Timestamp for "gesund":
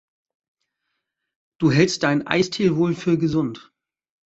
3.19-3.71